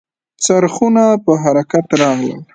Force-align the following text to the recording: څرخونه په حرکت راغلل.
څرخونه 0.43 1.03
په 1.23 1.31
حرکت 1.43 1.85
راغلل. 2.01 2.41